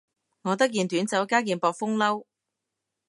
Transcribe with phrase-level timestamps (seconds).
[0.41, 2.25] 我得件短袖加件薄風褸